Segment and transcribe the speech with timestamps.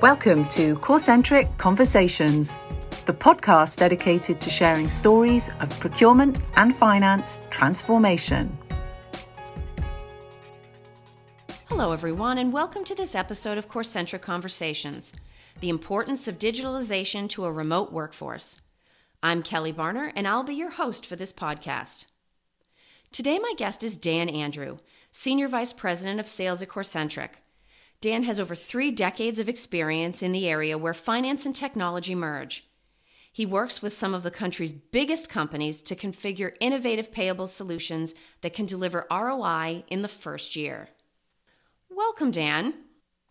[0.00, 2.60] Welcome to Corcentric Conversations,
[3.06, 8.56] the podcast dedicated to sharing stories of procurement and finance transformation.
[11.64, 15.12] Hello, everyone, and welcome to this episode of Corcentric Conversations
[15.58, 18.58] The Importance of Digitalization to a Remote Workforce.
[19.20, 22.04] I'm Kelly Barner, and I'll be your host for this podcast.
[23.10, 24.78] Today, my guest is Dan Andrew,
[25.10, 27.30] Senior Vice President of Sales at Corcentric.
[28.00, 32.64] Dan has over three decades of experience in the area where finance and technology merge.
[33.32, 38.54] He works with some of the country's biggest companies to configure innovative payable solutions that
[38.54, 40.90] can deliver ROI in the first year.
[41.90, 42.74] Welcome, Dan.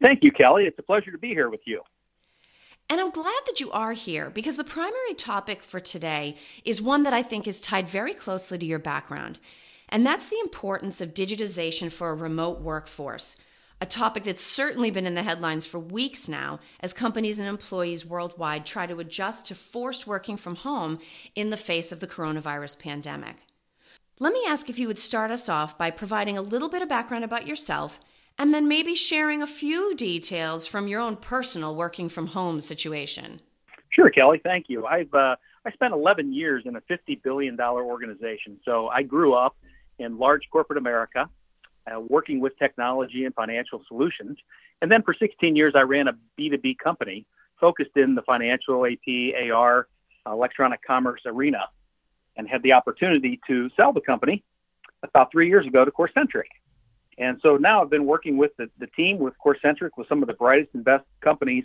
[0.00, 0.64] Thank you, Kelly.
[0.64, 1.82] It's a pleasure to be here with you.
[2.88, 7.02] And I'm glad that you are here because the primary topic for today is one
[7.02, 9.40] that I think is tied very closely to your background.
[9.88, 13.36] And that's the importance of digitization for a remote workforce
[13.82, 18.06] a topic that's certainly been in the headlines for weeks now as companies and employees
[18.06, 21.00] worldwide try to adjust to forced working from home
[21.34, 23.34] in the face of the coronavirus pandemic.
[24.20, 26.88] Let me ask if you would start us off by providing a little bit of
[26.88, 27.98] background about yourself
[28.38, 33.40] and then maybe sharing a few details from your own personal working from home situation.
[33.88, 34.40] Sure, Kelly.
[34.44, 34.86] Thank you.
[34.86, 35.34] I've uh,
[35.66, 39.56] I spent 11 years in a 50 billion dollar organization, so I grew up
[39.98, 41.28] in large corporate America
[41.86, 44.38] uh, working with technology and financial solutions.
[44.80, 47.26] And then for 16 years, I ran a B2B company
[47.60, 49.86] focused in the financial AP, AR,
[50.26, 51.68] electronic commerce arena
[52.36, 54.42] and had the opportunity to sell the company
[55.02, 56.48] about three years ago to Corcentric.
[57.18, 60.28] And so now I've been working with the, the team with Corcentric with some of
[60.28, 61.64] the brightest and best companies.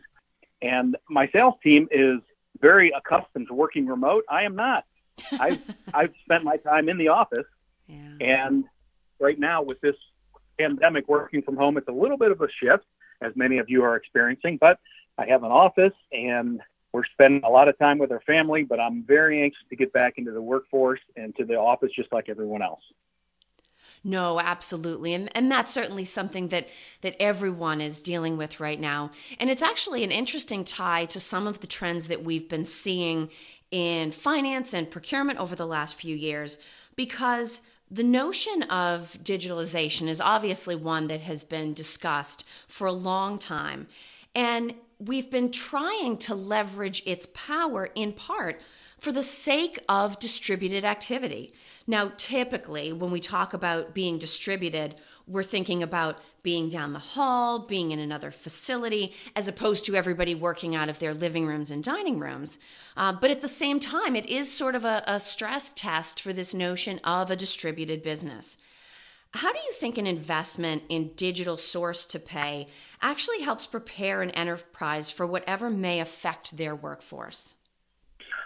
[0.61, 2.19] And my sales team is
[2.59, 4.23] very accustomed to working remote.
[4.29, 4.83] I am not.
[5.31, 5.61] I've,
[5.93, 7.45] I've spent my time in the office.
[7.87, 7.97] Yeah.
[8.19, 8.65] And
[9.19, 9.95] right now with this
[10.59, 12.85] pandemic working from home, it's a little bit of a shift,
[13.21, 14.57] as many of you are experiencing.
[14.59, 14.79] But
[15.17, 16.61] I have an office and
[16.93, 19.93] we're spending a lot of time with our family, but I'm very anxious to get
[19.93, 22.81] back into the workforce and to the office just like everyone else.
[24.03, 25.13] No, absolutely.
[25.13, 26.67] And and that's certainly something that
[27.01, 29.11] that everyone is dealing with right now.
[29.39, 33.29] And it's actually an interesting tie to some of the trends that we've been seeing
[33.69, 36.57] in finance and procurement over the last few years
[36.95, 43.39] because the notion of digitalization is obviously one that has been discussed for a long
[43.39, 43.87] time.
[44.35, 48.59] And we've been trying to leverage its power in part
[48.99, 51.53] for the sake of distributed activity.
[51.85, 57.59] Now, typically, when we talk about being distributed, we're thinking about being down the hall,
[57.59, 61.83] being in another facility, as opposed to everybody working out of their living rooms and
[61.83, 62.57] dining rooms.
[62.95, 66.31] Uh, but at the same time, it is sort of a, a stress test for
[66.31, 68.55] this notion of a distributed business.
[69.31, 72.69] How do you think an investment in digital source to pay
[73.01, 77.55] actually helps prepare an enterprise for whatever may affect their workforce?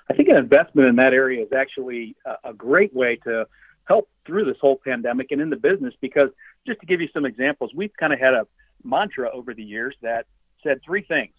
[0.09, 3.45] I think an investment in that area is actually a, a great way to
[3.85, 6.29] help through this whole pandemic and in the business because
[6.65, 8.47] just to give you some examples, we've kind of had a
[8.83, 10.25] mantra over the years that
[10.63, 11.33] said three things.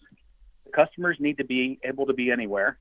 [0.64, 2.78] The customers need to be able to be anywhere,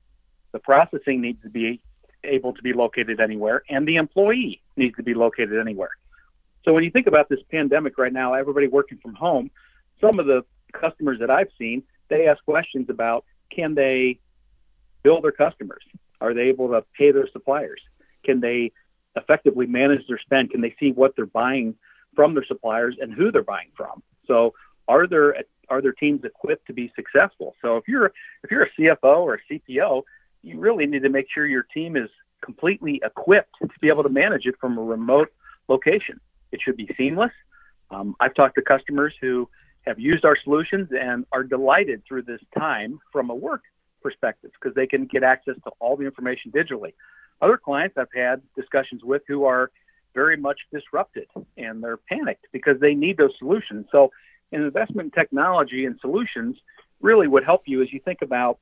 [0.52, 1.80] the processing needs to be
[2.24, 5.90] able to be located anywhere, and the employee needs to be located anywhere.
[6.64, 9.50] So when you think about this pandemic right now, everybody working from home,
[10.00, 14.18] some of the customers that I've seen, they ask questions about can they
[15.02, 15.82] bill their customers?
[16.20, 17.80] Are they able to pay their suppliers?
[18.24, 18.72] Can they
[19.16, 20.50] effectively manage their spend?
[20.50, 21.74] Can they see what they're buying
[22.14, 24.02] from their suppliers and who they're buying from.
[24.26, 24.54] So
[24.88, 25.36] are there
[25.68, 27.54] are their teams equipped to be successful?
[27.62, 28.12] So if you're
[28.42, 30.02] if you're a CFO or a CPO,
[30.42, 32.10] you really need to make sure your team is
[32.44, 35.32] completely equipped to be able to manage it from a remote
[35.68, 36.20] location.
[36.50, 37.30] It should be seamless.
[37.90, 39.48] Um, I've talked to customers who
[39.86, 43.62] have used our solutions and are delighted through this time from a work
[44.02, 46.94] perspective because they can get access to all the information digitally.
[47.40, 49.70] Other clients I've had discussions with who are
[50.14, 51.26] very much disrupted
[51.56, 53.86] and they're panicked because they need those solutions.
[53.90, 54.12] So,
[54.52, 56.56] an investment in technology and solutions
[57.00, 58.58] really would help you as you think about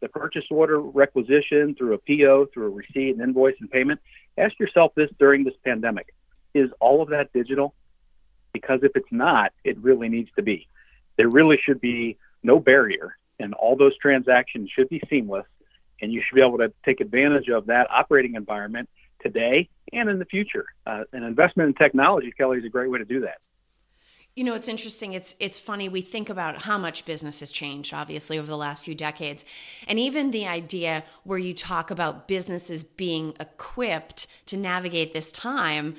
[0.00, 4.00] the purchase order requisition through a PO, through a receipt, and invoice and payment.
[4.36, 6.14] Ask yourself this during this pandemic
[6.54, 7.74] is all of that digital?
[8.52, 10.66] Because if it's not, it really needs to be.
[11.16, 15.46] There really should be no barrier, and all those transactions should be seamless,
[16.00, 18.88] and you should be able to take advantage of that operating environment
[19.22, 20.66] today and in the future.
[20.86, 23.38] Uh, an investment in technology, Kelly, is a great way to do that.
[24.36, 25.12] You know, it's interesting.
[25.12, 25.88] It's it's funny.
[25.88, 29.44] We think about how much business has changed, obviously, over the last few decades,
[29.88, 35.96] and even the idea where you talk about businesses being equipped to navigate this time.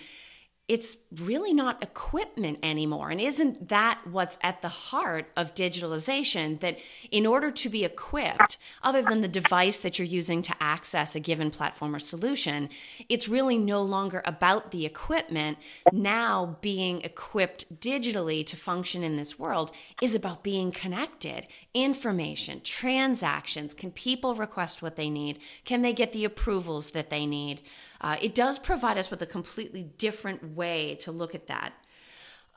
[0.71, 3.09] It's really not equipment anymore.
[3.09, 6.62] And isn't that what's at the heart of digitalization?
[6.62, 6.77] That
[7.12, 11.19] in order to be equipped, other than the device that you're using to access a
[11.19, 12.69] given platform or solution,
[13.09, 15.57] it's really no longer about the equipment.
[15.91, 23.73] Now, being equipped digitally to function in this world is about being connected, information, transactions.
[23.73, 25.39] Can people request what they need?
[25.65, 27.62] Can they get the approvals that they need?
[28.01, 31.74] Uh, it does provide us with a completely different way to look at that.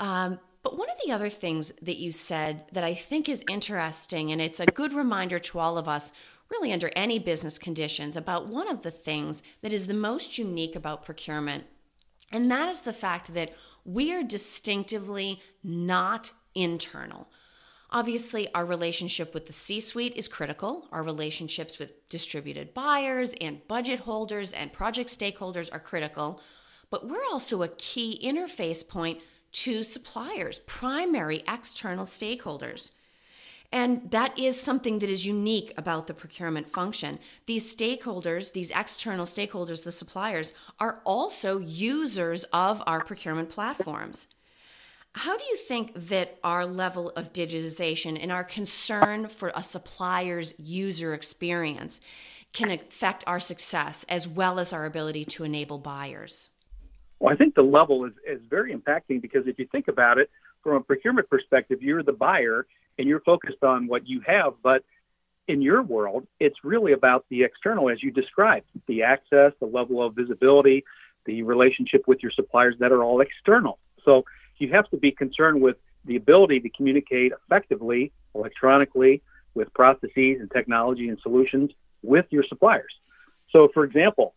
[0.00, 4.32] Um, but one of the other things that you said that I think is interesting,
[4.32, 6.10] and it's a good reminder to all of us,
[6.50, 10.74] really under any business conditions, about one of the things that is the most unique
[10.74, 11.64] about procurement.
[12.32, 13.52] And that is the fact that
[13.84, 17.28] we are distinctively not internal.
[17.94, 20.88] Obviously, our relationship with the C suite is critical.
[20.90, 26.40] Our relationships with distributed buyers and budget holders and project stakeholders are critical.
[26.90, 29.20] But we're also a key interface point
[29.52, 32.90] to suppliers, primary external stakeholders.
[33.70, 37.20] And that is something that is unique about the procurement function.
[37.46, 44.26] These stakeholders, these external stakeholders, the suppliers, are also users of our procurement platforms.
[45.14, 50.54] How do you think that our level of digitization and our concern for a supplier's
[50.58, 52.00] user experience
[52.52, 56.50] can affect our success as well as our ability to enable buyers?
[57.20, 60.30] Well, I think the level is, is very impacting because if you think about it
[60.64, 62.66] from a procurement perspective, you're the buyer
[62.98, 64.54] and you're focused on what you have.
[64.64, 64.82] But
[65.46, 70.04] in your world, it's really about the external, as you described the access, the level
[70.04, 70.84] of visibility,
[71.24, 73.78] the relationship with your suppliers that are all external.
[74.04, 74.24] So
[74.58, 79.22] you have to be concerned with the ability to communicate effectively electronically
[79.54, 81.70] with processes and technology and solutions
[82.02, 82.92] with your suppliers.
[83.50, 84.34] So, for example,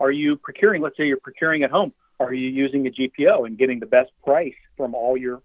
[0.00, 3.56] are you procuring, let's say you're procuring at home, are you using a GPO and
[3.56, 5.42] getting the best price from all your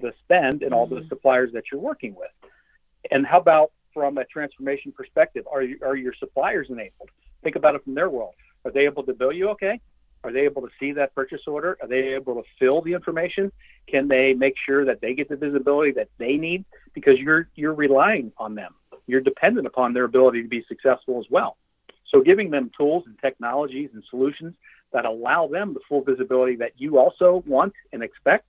[0.00, 0.96] the spend and all mm-hmm.
[0.96, 2.30] the suppliers that you're working with?
[3.10, 7.10] And how about from a transformation perspective, are you, are your suppliers enabled?
[7.42, 8.34] Think about it from their world.
[8.64, 9.80] Are they able to bill you okay?
[10.24, 11.76] Are they able to see that purchase order?
[11.82, 13.52] Are they able to fill the information?
[13.86, 16.64] Can they make sure that they get the visibility that they need?
[16.94, 18.74] Because you're you're relying on them.
[19.06, 21.58] You're dependent upon their ability to be successful as well.
[22.10, 24.54] So giving them tools and technologies and solutions
[24.92, 28.46] that allow them the full visibility that you also want and expect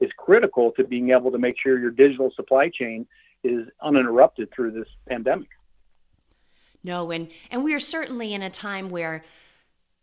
[0.00, 3.06] is critical to being able to make sure your digital supply chain
[3.42, 5.48] is uninterrupted through this pandemic.
[6.82, 9.24] No, and and we are certainly in a time where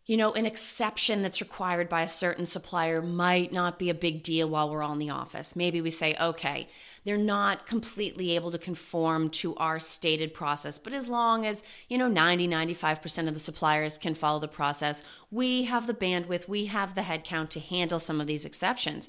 [0.04, 4.22] you know, an exception that's required by a certain supplier might not be a big
[4.22, 5.54] deal while we're all in the office.
[5.54, 6.68] Maybe we say, okay,
[7.04, 11.98] they're not completely able to conform to our stated process, but as long as, you
[11.98, 16.66] know, 90, 95% of the suppliers can follow the process, we have the bandwidth, we
[16.66, 19.08] have the headcount to handle some of these exceptions.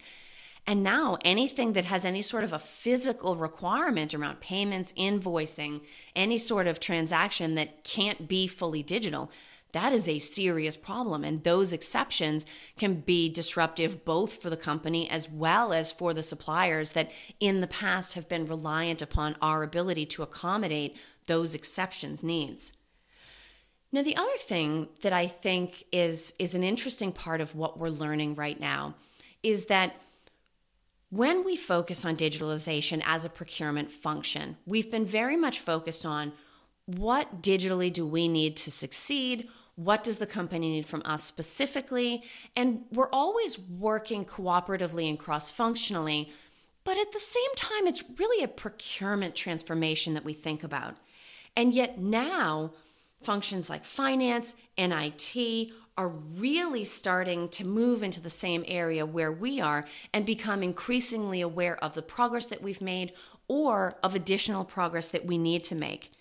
[0.66, 5.82] And now anything that has any sort of a physical requirement around payments, invoicing,
[6.16, 9.30] any sort of transaction that can't be fully digital,
[9.74, 11.24] that is a serious problem.
[11.24, 12.46] And those exceptions
[12.78, 17.62] can be disruptive both for the company as well as for the suppliers that in
[17.62, 22.72] the past have been reliant upon our ability to accommodate those exceptions needs.
[23.92, 27.90] Now, the other thing that I think is, is an interesting part of what we're
[27.90, 28.96] learning right now
[29.44, 29.96] is that
[31.10, 36.34] when we focus on digitalization as a procurement function, we've been very much focused on
[36.86, 39.48] what digitally do we need to succeed?
[39.76, 42.24] What does the company need from us specifically?
[42.56, 46.32] And we're always working cooperatively and cross functionally.
[46.84, 50.98] But at the same time, it's really a procurement transformation that we think about.
[51.56, 52.74] And yet now,
[53.24, 59.32] functions like finance and IT are really starting to move into the same area where
[59.32, 63.14] we are and become increasingly aware of the progress that we've made
[63.48, 66.12] or of additional progress that we need to make.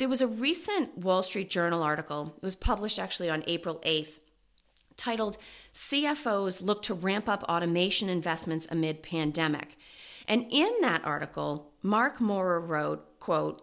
[0.00, 4.18] There was a recent Wall Street Journal article, it was published actually on April 8th,
[4.96, 5.36] titled
[5.74, 9.76] CFOs Look to Ramp Up Automation Investments Amid Pandemic.
[10.26, 13.62] And in that article, Mark Maurer wrote, quote,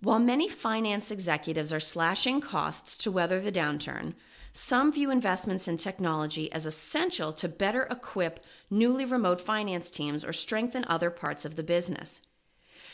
[0.00, 4.14] while many finance executives are slashing costs to weather the downturn,
[4.52, 10.32] some view investments in technology as essential to better equip newly remote finance teams or
[10.32, 12.20] strengthen other parts of the business.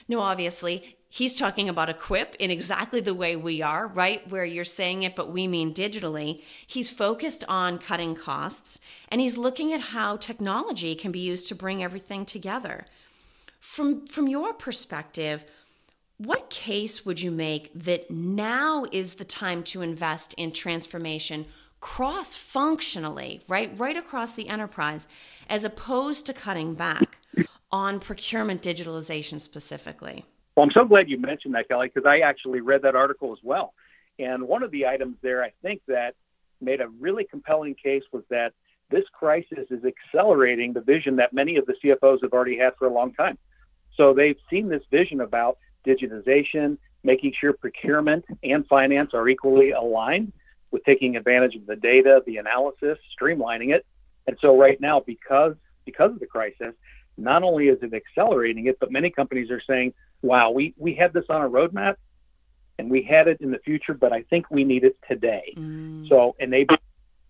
[0.06, 4.28] Now, obviously, he's talking about equip in exactly the way we are, right?
[4.28, 6.42] Where you're saying it, but we mean digitally.
[6.66, 8.80] He's focused on cutting costs
[9.10, 12.86] and he's looking at how technology can be used to bring everything together.
[13.60, 15.44] From, from your perspective,
[16.18, 21.46] what case would you make that now is the time to invest in transformation
[21.78, 25.06] cross functionally, right, right across the enterprise,
[25.48, 27.18] as opposed to cutting back
[27.70, 30.24] on procurement digitalization specifically.
[30.56, 33.38] Well, I'm so glad you mentioned that, Kelly, because I actually read that article as
[33.42, 33.74] well.
[34.18, 36.14] And one of the items there, I think that
[36.60, 38.52] made a really compelling case was that
[38.90, 42.86] this crisis is accelerating the vision that many of the CFOs have already had for
[42.86, 43.38] a long time.
[43.96, 50.32] So they've seen this vision about digitization, making sure procurement and finance are equally aligned
[50.70, 53.84] with taking advantage of the data, the analysis, streamlining it.
[54.26, 56.74] And so right now, because because of the crisis,
[57.16, 59.92] not only is it accelerating it, but many companies are saying,
[60.24, 61.96] wow, we, we had this on a roadmap
[62.78, 65.54] and we had it in the future, but I think we need it today.
[65.56, 66.08] Mm.
[66.08, 66.80] So enabling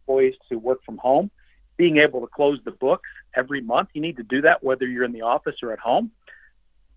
[0.03, 1.31] employees to work from home,
[1.77, 3.91] being able to close the books every month.
[3.95, 6.13] You need to do that whether you're in the office or at home.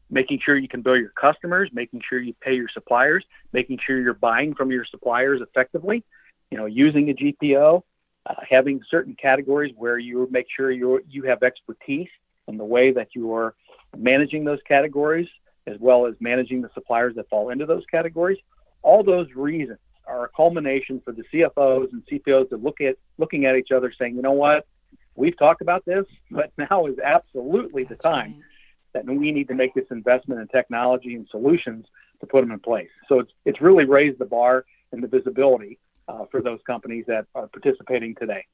[0.09, 3.99] Making sure you can bill your customers, making sure you pay your suppliers, making sure
[3.99, 6.05] you're buying from your suppliers effectively.
[6.49, 7.81] You know, using a GPO,
[8.25, 12.07] uh, having certain categories where you make sure you you have expertise
[12.47, 13.53] in the way that you are
[13.97, 15.27] managing those categories
[15.67, 18.37] as well as managing the suppliers that fall into those categories.
[18.81, 23.45] All those reasons are a culmination for the CFOs and CPOs to look at looking
[23.45, 24.65] at each other saying, you know what,
[25.15, 28.41] we've talked about this, but now is absolutely the time
[28.93, 31.85] that we need to make this investment in technology and solutions
[32.21, 32.89] to put them in place.
[33.09, 37.25] So it's it's really raised the bar and the visibility uh, for those companies that
[37.35, 38.45] are participating today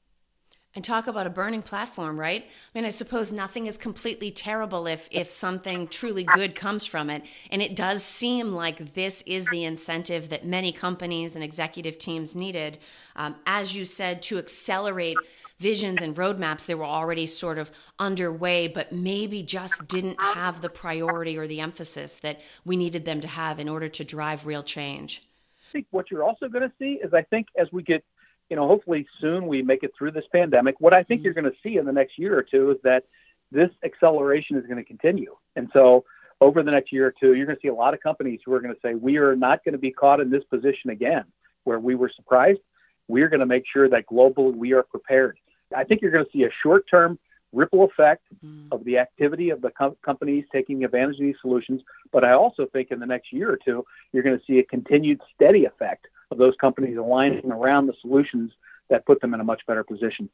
[0.74, 2.44] and talk about a burning platform, right?
[2.44, 7.10] I mean, I suppose nothing is completely terrible if if something truly good comes from
[7.10, 7.22] it.
[7.50, 12.34] And it does seem like this is the incentive that many companies and executive teams
[12.34, 12.78] needed,
[13.14, 15.16] um, as you said, to accelerate
[15.60, 20.68] visions and roadmaps that were already sort of underway, but maybe just didn't have the
[20.68, 24.64] priority or the emphasis that we needed them to have in order to drive real
[24.64, 25.22] change.
[25.70, 28.04] I think what you're also going to see is I think as we get
[28.50, 30.76] you know, hopefully soon we make it through this pandemic.
[30.78, 31.24] What I think mm-hmm.
[31.24, 33.04] you're going to see in the next year or two is that
[33.50, 35.34] this acceleration is going to continue.
[35.56, 36.04] And so
[36.40, 38.52] over the next year or two, you're going to see a lot of companies who
[38.52, 41.24] are going to say, we are not going to be caught in this position again
[41.64, 42.60] where we were surprised.
[43.08, 45.38] We're going to make sure that globally we are prepared.
[45.74, 47.18] I think you're going to see a short term
[47.52, 48.66] ripple effect mm.
[48.72, 51.82] of the activity of the com- companies taking advantage of these solutions.
[52.12, 54.64] But I also think in the next year or two, you're going to see a
[54.64, 58.52] continued steady effect of those companies aligning around the solutions
[58.90, 60.28] that put them in a much better position.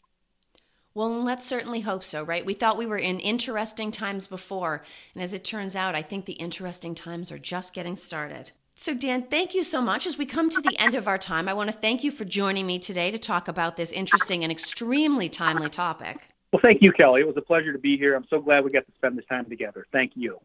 [0.92, 2.44] Well, let's certainly hope so, right?
[2.44, 4.82] We thought we were in interesting times before,
[5.14, 8.50] and as it turns out, I think the interesting times are just getting started.
[8.74, 10.06] So, Dan, thank you so much.
[10.06, 12.24] As we come to the end of our time, I want to thank you for
[12.24, 16.16] joining me today to talk about this interesting and extremely timely topic.
[16.52, 17.20] Well, thank you, Kelly.
[17.20, 18.16] It was a pleasure to be here.
[18.16, 19.86] I'm so glad we got to spend this time together.
[19.92, 20.40] Thank you.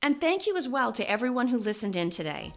[0.00, 2.54] And thank you as well to everyone who listened in today.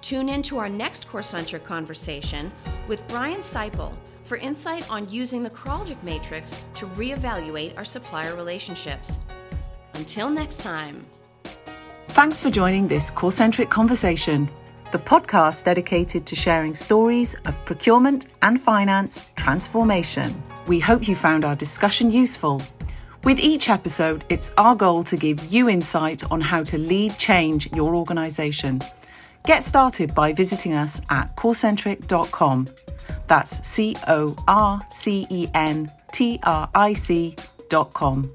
[0.00, 2.52] Tune in to our next Corcentric conversation
[2.86, 9.18] with Brian Seipel for insight on using the Kraljic Matrix to reevaluate our supplier relationships.
[9.94, 11.04] Until next time.
[12.08, 14.48] Thanks for joining this Corcentric conversation,
[14.92, 20.42] the podcast dedicated to sharing stories of procurement and finance transformation.
[20.66, 22.62] We hope you found our discussion useful.
[23.24, 27.70] With each episode, it's our goal to give you insight on how to lead change
[27.74, 28.80] your organisation
[29.48, 32.68] Get started by visiting us at corcentric.com.
[33.28, 38.30] That's C O R C E N T R I C.com.